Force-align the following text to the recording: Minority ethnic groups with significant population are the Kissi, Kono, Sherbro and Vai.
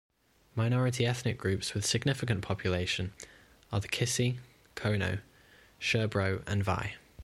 Minority 0.55 1.05
ethnic 1.05 1.37
groups 1.37 1.75
with 1.75 1.85
significant 1.85 2.41
population 2.41 3.13
are 3.71 3.79
the 3.79 3.87
Kissi, 3.87 4.39
Kono, 4.75 5.19
Sherbro 5.79 6.41
and 6.47 6.63
Vai. 6.63 6.95